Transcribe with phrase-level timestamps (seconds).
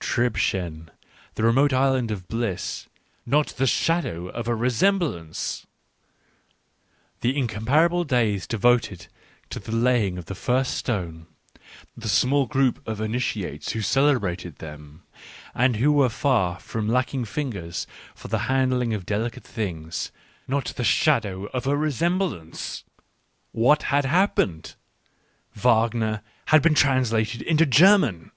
[0.00, 0.90] Tribschen—
[1.38, 2.88] remote island of bliss:
[3.24, 5.64] not the shadow of a resem blance!
[7.22, 9.06] The incomparable days devoted
[9.48, 11.26] to the lay ing of the first stone,
[11.96, 15.04] the small group of the initi ated who celebrated them,
[15.54, 20.12] and who were far from lacking fingers for the handling of delicate things:
[20.46, 22.84] not the shadow of a resemblance!
[23.52, 24.74] What had hap penedt—
[25.64, 28.32] Wagner had been translated into German!